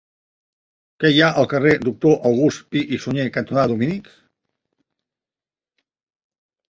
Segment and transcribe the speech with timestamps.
[1.03, 4.19] Què hi ha al carrer Doctor August Pi i Sunyer cantonada Dominics?